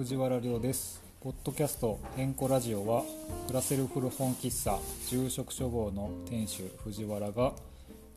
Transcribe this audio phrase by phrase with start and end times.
[0.00, 3.04] 藤原亮ですポッドキャスト「変更ラジオは」
[3.48, 4.78] 暮らせる古本喫茶
[5.10, 7.52] 住職処房の店主藤原が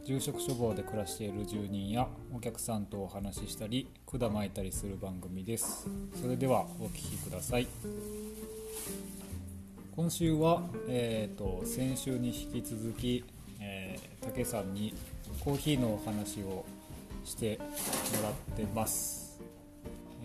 [0.06, 5.90] 住職処房で暮らしている住人やお客さんとお話ししたり管巻いたりする番組です。
[6.22, 7.68] それではお聞きください。
[9.94, 13.26] 今週は、えーと、先週に引き続き、
[13.60, 14.94] えー、竹さんに
[15.44, 16.64] コーヒーのお話を
[17.26, 17.66] しても
[18.24, 19.23] らってます。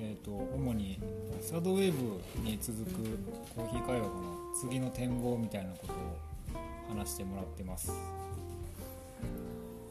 [0.00, 1.00] えーと、主に
[1.40, 2.92] サードウェーブに続く
[3.56, 4.12] コーヒー会話の
[4.60, 7.92] 次の展望みたいなことを話してもらってます。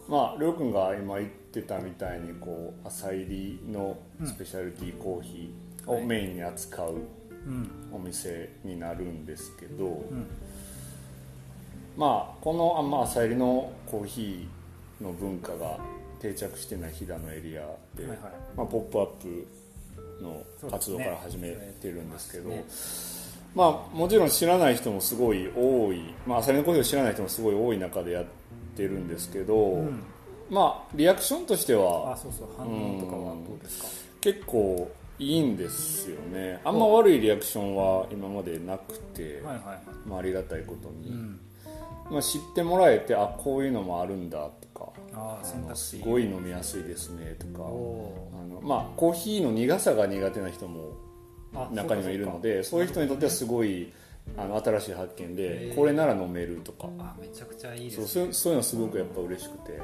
[0.08, 6.96] まありょうくんが今言ってたみたいにこう朝入りのスペシャルティーコーヒーをメインに扱う
[7.92, 10.26] お店になるんですけど、うん、
[11.98, 15.78] まあこの、まあ、朝入りのコーヒーの文化が
[16.20, 17.64] 定着してない飛騨のエリア
[17.96, 18.18] で、はいはい、
[18.56, 19.48] まあ、ポップアップ
[20.22, 21.52] の活動から始め
[21.82, 22.66] てるんですけど、ね、
[23.56, 28.26] まあ、もちろん知らない人もすごい多い、まあ、アサリのコーヒーを知らない人もすごい多い中でやっ
[28.76, 30.04] てるんですけど、うん、
[30.50, 33.88] まあリアクションとしてはあそうそう反応とかはどうですか、
[34.22, 36.60] 結構いいんですよね。
[36.64, 40.08] あんま悪いリアクションは今までなくて、はいはい。
[40.08, 41.40] まあ、ありがたいことに、うん、
[42.12, 47.66] まあ、知ってもらえてあこういうのもあるんだとかあすごい飲みやすいですねとか。
[47.66, 50.94] あの、まあ、コーヒーの苦さが苦手な人も
[51.72, 53.92] 中にはいるのでそういう人にとってはすごい
[54.36, 56.90] あの新しい発見でこれなら飲めるとか。
[57.00, 59.80] あめちゃくちゃいいです、ね、そうそういうのすごくやっぱ嬉しくて。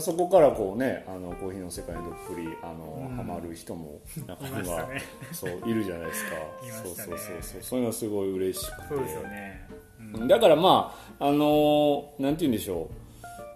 [0.00, 5.00] そこからこうねあのコーヒーの世界にどっぷりあの、うん、ハマる人も中には、ね、
[5.32, 6.30] そういるじゃないですか、
[6.66, 7.62] ね、そうそうそうそう。
[7.62, 8.88] そういうのすごい嬉しくて。
[8.88, 9.68] そうですよね、
[10.14, 12.90] うん、だからまああのなんて言うんでしょ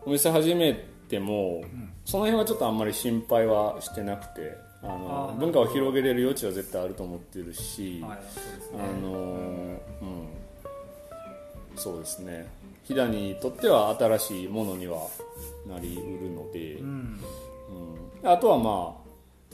[0.06, 0.08] う。
[0.08, 8.16] お店始めても、うん、その辺はちょっとあんまり心配はしてなくてあの文化を広げれる余地は絶対あると思ってるし、あ
[9.02, 10.28] のうん。
[11.76, 12.46] そうですね。
[12.84, 15.06] 飛騨にとっては新しいものには
[15.66, 17.20] なりうるので、うん、
[18.22, 18.99] うん、あとはまあ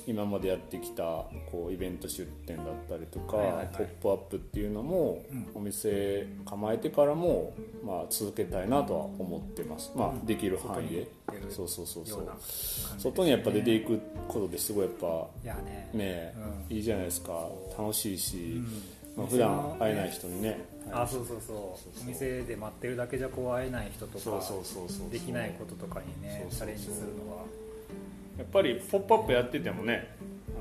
[0.06, 1.02] 今までやってきた
[1.50, 3.36] こうイベント出店だったりとか、
[3.76, 5.24] ポップアップっていうのも、
[5.54, 11.08] お店構えてからも、まあ、続けたいなとは思ってます、まあ、できる範囲で。
[11.50, 12.28] そうそうそうそう、ね、
[12.98, 15.28] 外にやっぱ出ていくことですごいやっぱ
[15.92, 16.34] ね。
[16.70, 17.48] いいじゃないですか。
[17.76, 18.82] 楽しいし、うん。
[19.16, 20.76] まあ、普段会えない人にね。
[20.92, 22.02] あそうそうそう。
[22.02, 24.40] お店で待ってるだけじゃこう会えない人とか
[25.10, 27.44] できないこととかにねチャレンジするのは
[28.38, 30.14] やっぱり「ポップアップやっててもね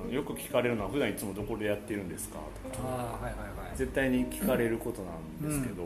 [0.10, 2.40] よく聞かれるのは普段いつもどこでやってるんですか？
[2.72, 2.84] とか。
[2.88, 5.84] あ、はいはいはい、絶対に聞かれることなんですけど、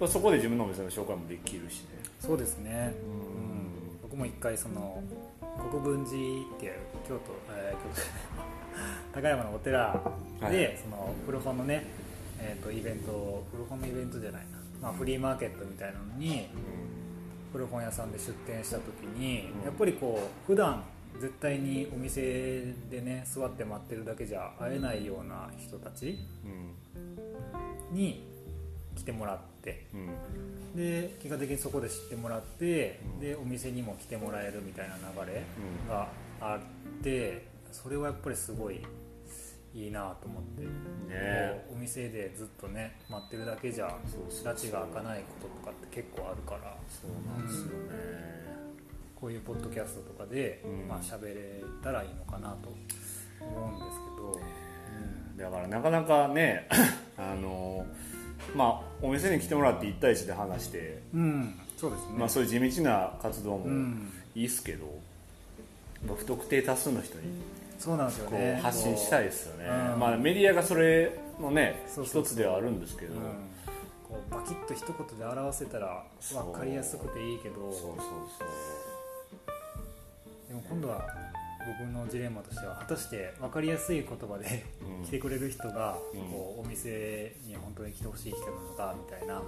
[0.00, 1.88] うん、そこで自分のお店の紹介もできるしね。
[2.20, 5.02] そうですね、うん、僕も一回その
[5.70, 6.72] 国分寺っていう
[7.08, 8.52] 京都、えー、京都。
[9.20, 10.00] 高山のお寺
[10.40, 11.84] で、はい、その古本のね、
[12.40, 16.48] えーと、イベント古本のイベントじゃないな、まあ、フリーマーケットみたいなのに、
[17.52, 20.82] 古本屋さんで出店した時に、やっぱりこう普段
[21.20, 26.18] 絶対にお店でね座って待ってるだけじゃ会えないような人たち
[27.92, 28.26] に
[28.96, 35.42] 来てもらって、うん、で結果的にそこで知ってもらって、うん、でお店にも来てもらえるみたいな流れ
[35.88, 36.08] が
[36.40, 38.80] あって、それはやっぱりすごい
[39.74, 40.62] いいなと思って、
[41.12, 43.88] ね、お店でずっとね待ってるだけじゃ
[44.44, 46.76] 拉致が開かないこととかって結構あるから。
[46.88, 48.42] そうなんですよね、
[49.14, 52.68] こういうポッドキャストとかで、うん、まあ喋れたらいいのかなと
[53.40, 54.40] 思うんですけど、
[55.32, 56.68] うん、だからなかなかね
[57.16, 57.86] あの
[58.54, 62.18] まあお店に来てもらって1対1で話して、うん、そうですね。
[62.18, 63.66] まあ、そういう地道な活動も
[64.34, 64.86] いいっすけど、
[66.06, 67.22] 不特定多数の人に
[67.82, 68.60] そうなんですよね。
[68.62, 73.20] 発信したいですよね、うん、まあ、メディアがそれのね一つではあるんですけど、うん、
[74.08, 77.70] こうバキッと一言で表せたら分かりやすくていいけど。
[80.48, 81.08] でも今度は
[81.80, 84.64] 僕のジレンマとしては果たして分かりやすい言葉で
[85.04, 85.96] 来てくれる人が、
[86.30, 89.42] こうお店に本当に来てほしい人なのかみたいな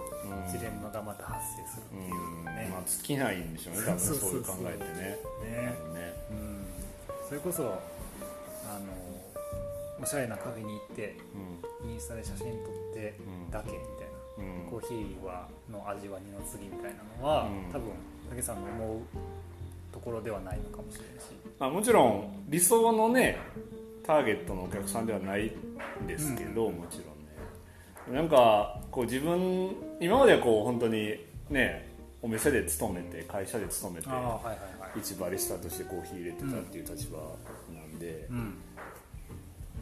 [0.51, 3.83] ジレンマがまた発生するっていうね、まあ、尽きないんでしょうね。
[3.87, 5.19] 多分そういう考えてね。
[5.45, 5.75] ね。
[5.93, 6.65] ね、うん、
[7.29, 7.79] それこそ
[8.75, 8.87] あの
[10.03, 11.17] おしゃれなカフェに行って、
[11.85, 13.15] うん、インスタで写真撮って
[13.51, 17.93] だけみたいな、うん、コーヒーはの味は二の次みたいなのは、うん、多分
[18.37, 19.01] 武さんの思う
[19.93, 21.27] ところではないのかもしれないし、
[21.59, 23.39] まあ、もちろん理想のね
[24.05, 25.53] ターゲットのお客さんではない
[26.03, 28.21] んですけど、もちろんね。
[28.21, 31.15] なんかこう自分今まではこう本当に
[31.49, 31.89] ね
[32.21, 34.31] お店で勤めて会社で勤めて、はいはい
[34.81, 37.19] はい、一バリスタとしてコーヒー入れてたっていう立場
[38.05, 38.55] で、うん、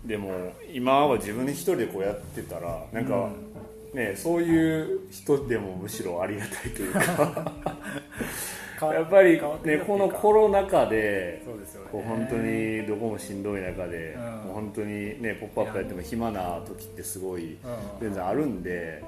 [0.06, 3.30] でも今は自分で一人でこうやってたらなんか、
[3.94, 7.52] ねそういう人でもむしろありがたいというか。
[8.82, 11.44] やっぱりねこのコロナ禍で
[11.92, 14.22] こう本当にどこもしんどい中で、うん。
[14.22, 17.58] もう本当にね「ポップアップやっても暇な時ってすごいうん。
[18.00, 19.04] 全然あるんで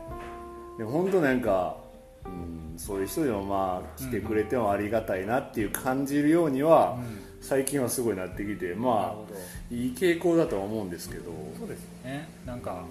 [0.79, 1.77] で本当なんか、
[2.25, 6.99] うん、そういう人でもまあ来てくれてもありがたいなっていう感じるようには、
[7.45, 11.25] 最近はすごいなってきてまあいい傾向だとは思うんですけど。
[11.59, 12.27] そうですよね。
[12.47, 12.85] なんか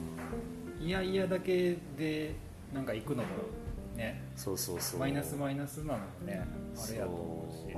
[0.79, 2.35] いやいやだけで
[2.71, 3.29] なんか行くのも
[3.97, 5.00] ねそうそうそう。
[5.00, 6.45] マイナスマイナスなのもね
[6.77, 7.75] あれやと思うし。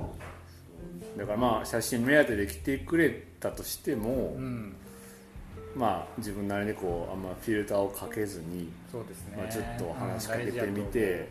[1.18, 4.76] だからまあ写真目当てで来てくれたとしても、うん。
[5.74, 11.26] まあ自分なりにこうあんまフィルターをかけずにそうですね、まあちょっと話しかけてみてうん。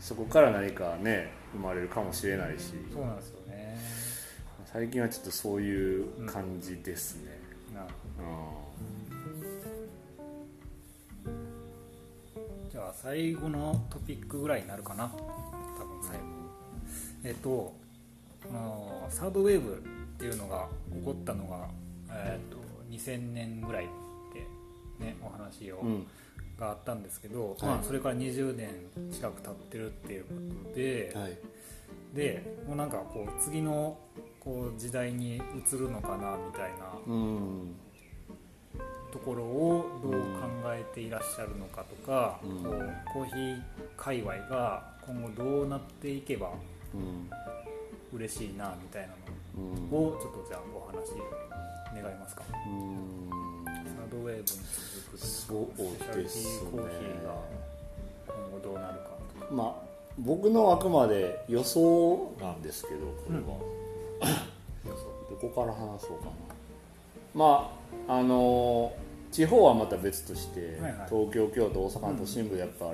[0.00, 2.72] そこから何かね生まれるかもしれないし。
[2.76, 3.40] うんそうなんですよ。
[3.40, 3.43] ね
[4.74, 7.38] 最近はちょっとそういう感じですね、
[7.72, 7.84] なう
[11.30, 12.68] ん。
[12.68, 15.04] じゃあ最後のトピックぐらいになるかな。
[15.04, 16.24] 多分最後。
[17.22, 17.72] えっと
[19.10, 19.78] サードウェーブっ
[20.18, 21.68] ていうのが起こったのが、
[22.10, 22.56] えっと
[22.90, 23.88] 2000年ぐらいっ
[24.32, 24.40] て
[25.04, 26.04] ねお話を、うん。
[26.58, 27.62] があったんですけど、はい。
[27.62, 28.70] まあ、それから20年
[29.12, 30.30] 近く経ってるっていうこ
[30.70, 31.38] とで、はい。
[32.12, 33.98] でもうなんかこう次の
[34.44, 37.74] こう時代に移るのかなみたいなうん
[39.10, 40.18] ところをどう考
[40.66, 43.62] えていらっしゃるのかとか、うんこうコーヒー
[43.96, 46.50] 界隈が今後どうなっていけば
[46.92, 47.30] うん
[48.12, 49.14] 嬉しいなみたいな
[49.56, 51.12] うんのをちょっとじゃあお話
[52.02, 52.42] 願いますか。
[52.66, 57.34] うんサードウェーブに続くそうスペシャルティですねーコーヒーが
[58.26, 59.54] 今後どうなるかとか。
[59.54, 59.74] まあ
[60.18, 63.58] 僕のあくまで予想なんですけどこれは、
[65.30, 66.30] どこから話そうかな。
[67.34, 67.70] ま
[68.08, 68.92] ああの
[69.32, 71.08] 地方はまた別として、はいはい。
[71.08, 72.92] 東京京都大阪の都心部でやっぱ、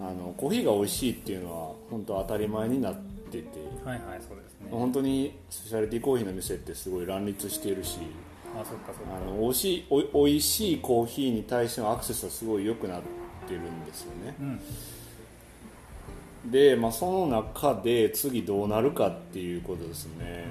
[0.00, 2.94] あのコーヒーが美味しいっていうのは本当当たり前になっ
[3.30, 3.46] てて、
[3.84, 4.68] はいはいそうですね。
[4.70, 7.98] 本当にスペシャリティコーヒーの店ってすごい乱立しているし
[8.58, 9.16] あそっかそっか。
[9.16, 13.02] あの美味しいお美味しいコーヒーに対してのアクセスはすごい良くなっ
[13.46, 14.34] てるんですよね。
[14.40, 14.60] うん
[16.46, 20.44] で、まあ、その中で次どうなるかっていうことですね、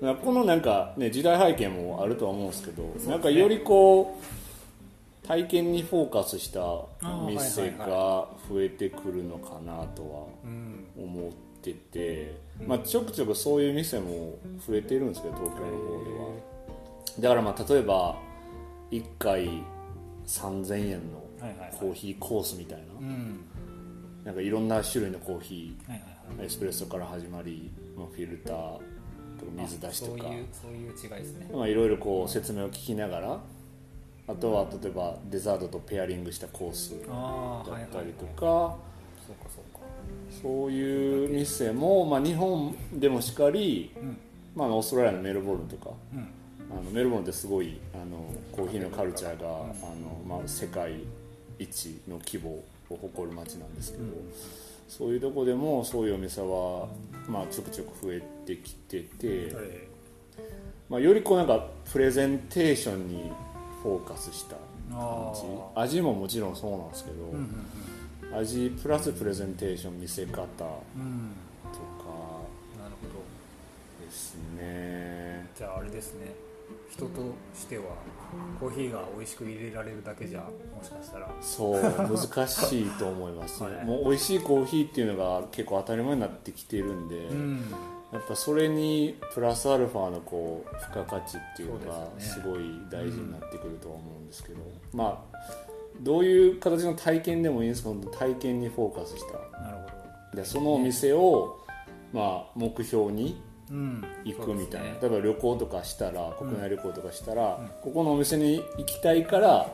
[0.00, 0.16] うん。
[0.16, 3.12] このなんか、ね、時代背景もあるとは思うんですけどすね。
[3.12, 6.84] なんかよりこう体験にフォーカスしたー
[7.26, 7.90] 店はいはい。
[7.90, 10.86] が増えてくるのかなとはうん。
[10.96, 11.32] 思っ
[11.62, 12.36] てて、
[12.66, 16.26] まあ、ちょくちょくそういう店も増えてるんですけど東京の方では。
[17.20, 18.16] だからまあ例えば
[18.90, 19.48] 1回
[20.26, 21.76] 3000円のはいはいはい。
[21.78, 22.84] コーヒーコースみたいな。
[23.00, 23.40] うん
[24.26, 28.82] なんかいろんな種類のコーヒーエスプレッソから始まり、まあ、フィルターとか
[29.62, 30.24] 水出しとか。
[30.52, 31.48] そういう違いですね。
[31.54, 33.40] まあいろいろこう説明を聞きながら
[34.26, 38.76] あとは例えばデザートとペアリングしたコースだったりとか、
[39.24, 39.86] そうかそうか。
[40.42, 44.18] そういう店も、まあ、日本でもしかり、うん。
[44.56, 45.90] まあ、オーストラリアのメルボルンとか。
[46.12, 46.28] うん。
[46.68, 49.50] あのメルボルンってすごいあのコーヒーのカルチャーが、あ
[49.94, 50.94] のまあ、世界
[51.60, 54.04] 一の規模を誇る街なんですけど、
[54.88, 56.88] そういうとこでもそういうお店は、
[57.28, 59.88] まあ、ちょくちょく増えてきてて、え
[60.88, 63.30] まあ、よりこうなんかプレゼンテーションに
[63.82, 64.56] フォーカスした
[64.94, 65.42] 感じ。
[65.74, 67.66] あ味ももちろんそうなんですけど、うんうん
[68.32, 70.76] 味プラスプレゼンテーション見せ方とか
[74.04, 75.48] ですね。
[75.56, 76.34] じゃああれですね
[76.90, 77.10] 人と
[77.54, 77.84] しては
[78.58, 81.30] コーヒーが美味しく入れられるだけじゃもしかしたら。
[81.40, 83.84] そう難しいと思います、 はい。
[83.84, 87.60] もう美味しいコーヒーっていうのが結構当たり前になってきてるんで、うん。
[88.12, 94.60] やっぱそれにプラスアルファのこう付加価値っていうのがすごい大事になってくるとは思うんですけど、
[94.92, 95.36] まあ
[96.00, 99.60] どういう形の体験でもいいんですけど体験にフォーカスした。
[99.60, 99.82] なるほ
[100.32, 100.36] ど。
[100.36, 101.58] でそのお店を、
[102.12, 105.08] まあ、目標にうん行くみたいな、そうですね。
[105.08, 109.70] 例えば旅行とかしたら国内旅行とかしたら、ここのお店に行きたいから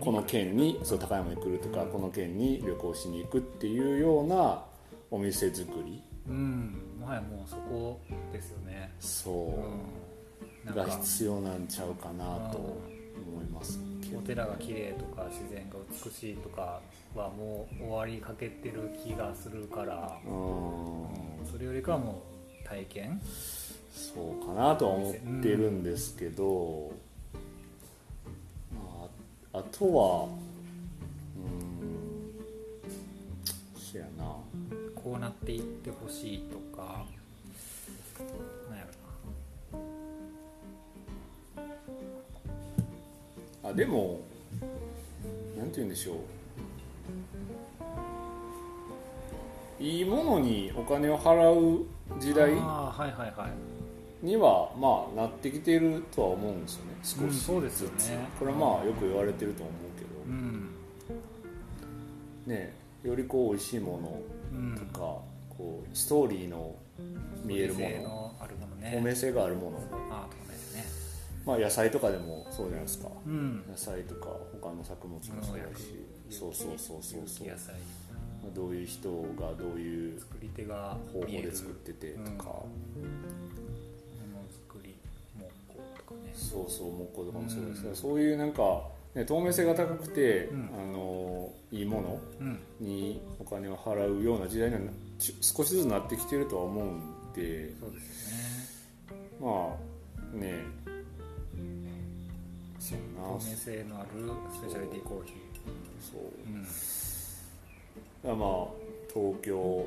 [0.00, 4.64] この県にそう高山に来るとか、この県に旅行しに行くっていうような
[5.10, 6.02] お店作り。
[6.28, 6.96] うん。
[7.00, 8.00] もはやもうそこ
[8.32, 8.92] ですよね。
[9.00, 9.54] そ
[10.70, 13.80] う、が必要なんちゃうかなと思います。
[14.16, 16.80] お寺が綺麗とか自然が美しいとか
[17.14, 20.18] はもう終わりかけてる気がするから。
[20.26, 21.46] うん。
[21.50, 22.39] それよりかはもう
[22.70, 23.20] 体験？
[23.92, 26.92] そうかなとは思ってるんですけど、
[28.72, 29.08] ま
[29.52, 30.28] あ、あとは
[31.36, 32.32] うん
[33.76, 34.36] そやな。
[34.94, 37.04] こうなっていってほしいとか
[38.68, 38.84] なんや
[39.72, 39.78] ろ
[43.62, 43.70] な。
[43.70, 44.20] あでも
[45.58, 46.16] なんて言うんでしょう
[49.80, 51.86] いいものにお金を払う
[52.20, 54.26] 時代あはいはいはい。
[54.26, 56.90] にはまあなってきてるとは思うんですよね。
[57.02, 58.28] 少しうんそうですよね。
[58.38, 60.70] これはまあよく言われてると思うけど、うん。
[62.46, 63.98] ねよりこう美味しいも
[64.52, 65.00] うんのとか、
[65.56, 66.74] こうストーリーの
[67.42, 68.02] 見えるもの。
[68.02, 68.92] のあるものね。
[68.94, 69.78] 透明性があるもの、
[70.10, 70.28] あ
[70.76, 70.84] ね。
[71.46, 73.64] まあ、野菜とかでもそうじゃないですか、うん。
[73.66, 74.28] 野菜とか
[74.60, 76.04] 他の作物もそうだし。
[76.28, 77.48] そうそうそうそうそう。
[77.48, 77.74] 野菜。
[77.74, 78.09] まあ
[78.54, 82.66] どういう人がどういう作り手が方法で作っててとか、も
[84.32, 84.94] のづくり
[85.38, 86.32] 木工とかね。
[86.34, 87.96] そうそう木工とかもそうですけど、うん。
[87.96, 88.82] そういうなんか、
[89.14, 90.70] ね、透明性が高くて、うん。
[90.74, 92.58] あのいいものうん。
[92.80, 94.80] にお金を払うような時代には
[95.40, 97.74] 少しずつなってきてるとは思うんで。
[97.78, 98.30] そうです
[99.10, 99.20] よね。
[99.40, 99.76] ま
[100.32, 100.54] あね。
[102.78, 103.28] そうやな。
[103.38, 104.08] 透明性のある
[104.52, 105.32] スペシャリティコーヒ
[106.10, 106.20] そう。
[106.50, 106.66] ーうん
[108.24, 108.36] まあ
[109.12, 109.86] 東京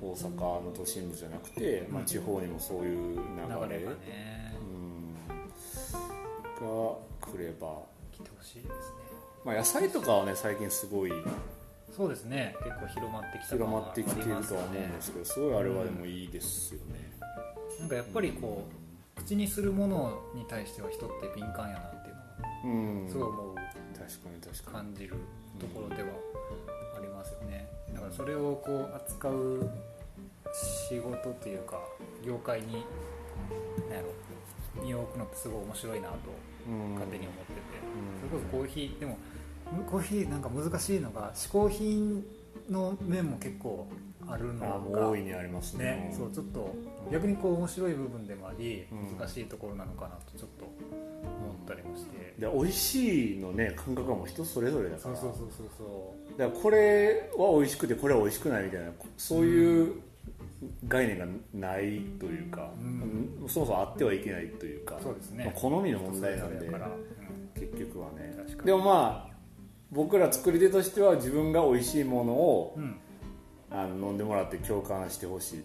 [0.00, 3.20] 大阪の都心部じゃなくて、まあ、地方にもそういう流
[3.68, 3.84] れ。
[3.84, 5.14] うん。
[6.54, 7.82] が来れば、
[8.12, 9.04] 来てほしいですね。
[9.44, 11.12] まあ、野菜とかはね最近すごい。
[11.94, 12.56] そうですね。
[12.64, 17.12] 結構広まってきた広まってきてるとは思うんですすけどすごいあれはでもいいですよね、
[17.78, 18.64] なんかやっぱりこ
[19.16, 23.08] う口にするものに対しては人って敏感やなっていうのはうん。
[23.08, 23.54] すごい思う。
[23.54, 24.76] 確かに確かに。
[24.76, 25.16] 感じる
[25.58, 26.08] ところでは
[26.96, 27.68] ありますよね。
[27.92, 29.70] だからそれをこう扱う
[30.88, 31.78] 仕事というか
[32.24, 32.84] 業界に
[33.88, 34.08] 何やろ
[34.82, 36.16] 身を置くのってすごい面白いなと
[36.68, 36.94] うん。
[36.94, 37.60] 勝手に思ってて、
[38.22, 38.30] うん。
[38.30, 39.18] それこそコーヒーでも
[39.90, 42.24] コーヒーなんか難しいのが嗜好品
[42.70, 43.86] の面も結構
[44.26, 45.84] あるのが大いにありますね。
[45.84, 46.74] ね、そうちょっと
[47.12, 49.18] 逆にこう面白い部分でもありうん。
[49.18, 51.13] 難しいところなのかなとちょっと思
[51.64, 55.16] ったりもして、で美味しいのね感覚はもう人それぞれだから。
[55.16, 56.38] そうそうそうそうそう。
[56.38, 60.02] だからこれは美味しくてこれは美味しくないみたいなそういう
[60.86, 63.48] 概念がないというか、うん。
[63.48, 65.44] そもそもあってはいけないというかそうですね。
[65.44, 66.90] まあ好みの問題なんで人それぞれやから、
[67.54, 68.34] 結局はね。
[68.64, 69.34] でもまあ
[69.90, 72.82] 僕ら作り手としては自分が美味しいものをうん。
[72.82, 72.96] うん
[73.70, 75.58] あの飲んでもらって共感してほしい。
[75.58, 75.62] っ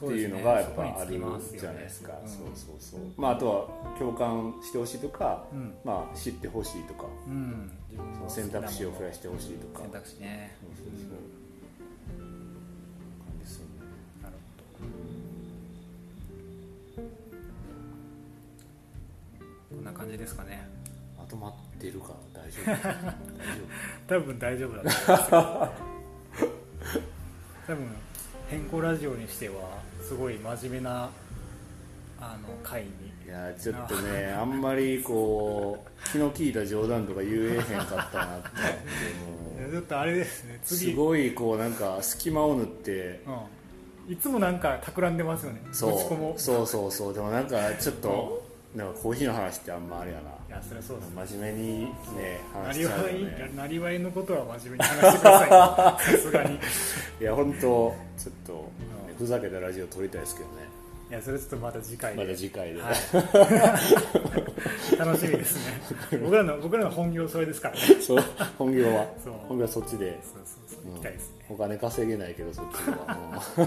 [0.00, 0.34] てそうですね。
[0.38, 1.20] いうのがやっぱある
[1.58, 2.28] じゃないですか、うん。
[2.28, 3.00] そうそうそう。
[3.16, 5.74] まああとは共感してほしいとか、うん。
[5.84, 7.04] まあ知ってほしいとか。
[7.26, 7.70] うん。
[8.28, 9.80] 選択肢を増やししてほしいとか。
[9.80, 10.56] 選択肢ね。
[19.70, 20.66] こんな感じですかね。
[21.16, 22.70] まとまってるか大丈夫。
[24.08, 25.72] 大丈多分大丈夫だと思いますよ。
[27.68, 27.86] 多分
[28.48, 29.54] 変更ラジオにしては
[30.00, 31.10] すごい真面目な
[32.20, 32.88] あの回に。
[33.24, 38.48] 夫いやちょっとねあんまりこう気の利いた冗談とか言えへんかったなって
[39.70, 43.20] ちょっとあれですねすごいこうなんか隙間を縫って。
[44.06, 45.60] うん、いつもなんか企んでますよね。
[45.70, 46.40] そう。
[46.40, 47.14] そうそうそう。
[47.14, 50.30] でもなんかちょっとなんかコーヒーの話ってあんまあれやな。
[50.30, 51.10] いやそれはそうです。
[51.32, 51.88] 真面目にね
[52.54, 53.50] な話しちゃうよりわいね。
[53.56, 55.48] なりわいのことは真面目に話してください
[56.12, 56.54] さすがに。
[56.54, 56.58] い
[57.20, 57.94] いや本当ちょっ
[58.46, 58.58] と、ね
[59.18, 60.68] ふざけたラジオ撮りたいですけどね。
[61.10, 62.92] やそれちょっとまた次回で、また次回で、はい、
[64.98, 65.62] 楽しみですね。
[66.22, 67.80] 僕らの僕らの本業それですからね。
[68.00, 68.24] そう
[68.58, 69.06] 本業は。
[69.24, 69.34] そう。
[69.48, 70.18] 本業はそっちで。
[70.22, 70.92] そうそうそう。
[70.92, 73.16] 行きたいですね、お金稼げないけどそっちは
[73.56, 73.62] う。
[73.62, 73.64] ん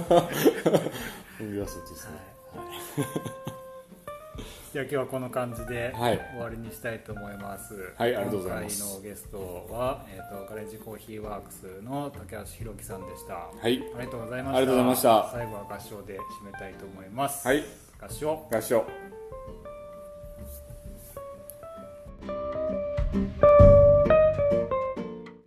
[1.48, 2.12] 本業はそっちですね、
[4.72, 7.94] じゃあ今日はこの感じで終わりにしたいと思います。
[7.98, 8.82] はい、ありがとうございます。
[8.82, 13.34] 今回のゲストは、えっ、ー、とガレージコーヒーワークスの竹橋弘樹さんでした。
[13.34, 14.58] はい、ありがとうございました。
[14.58, 15.30] ありがとうございました。
[15.34, 17.46] 最後は合唱で締めたいと思います。
[17.46, 17.66] はい、
[18.00, 18.48] 合唱。
[18.50, 18.86] 合唱。